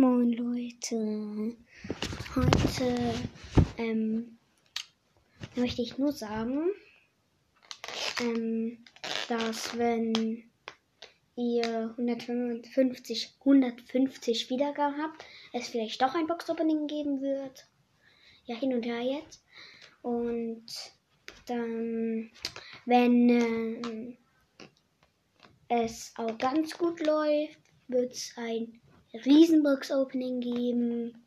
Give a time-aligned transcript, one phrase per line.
[0.00, 1.56] Moin Leute.
[2.36, 3.14] Heute
[3.78, 4.38] ähm,
[5.56, 6.70] möchte ich nur sagen,
[8.20, 8.84] ähm,
[9.28, 10.44] dass wenn
[11.34, 17.66] ihr 150, 150 Wiedergaben habt, es vielleicht doch ein Box-Opening geben wird.
[18.44, 19.42] Ja, hin und her jetzt.
[20.02, 20.64] Und
[21.46, 22.30] dann,
[22.86, 24.16] wenn äh,
[25.68, 28.80] es auch ganz gut läuft, wird es ein
[29.12, 31.24] Riesenbox-Opening geben.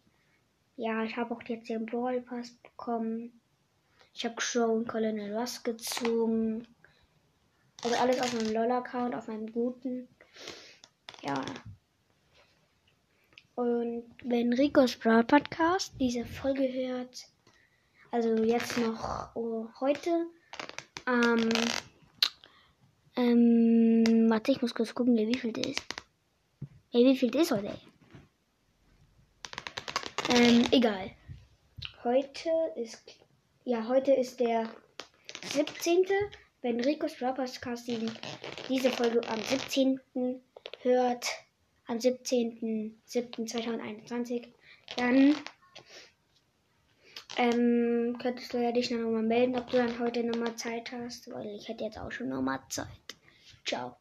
[0.78, 3.40] Ja, ich habe auch jetzt den Brawl Pass bekommen.
[4.14, 6.68] Ich habe Crow und Colonel Russ gezogen.
[7.84, 10.08] Also alles auf meinem LOL-Account, auf meinem guten.
[11.22, 11.44] Ja.
[13.56, 17.28] Und wenn Ricos Brawl Podcast diese Folge hört,
[18.12, 20.28] also jetzt noch oh, heute,
[21.08, 21.50] ähm,
[23.16, 26.01] ähm, warte, ich muss kurz gucken, wie viel das ist.
[26.94, 27.80] Ey, wie viel ist heute?
[30.28, 31.12] Ähm, egal.
[32.04, 33.02] Heute ist,
[33.64, 34.70] ja, heute ist der
[35.42, 36.06] 17.
[36.62, 38.12] Wenn Ricos Rappers Casting
[38.68, 40.02] diese Folge am 17.
[40.82, 41.28] hört,
[41.88, 44.48] am 17.07.2021,
[44.98, 45.34] dann
[47.38, 51.32] ähm, könntest du ja dich noch mal melden, ob du dann heute nochmal Zeit hast,
[51.32, 53.16] weil ich hätte jetzt auch schon nochmal Zeit.
[53.66, 53.96] Ciao.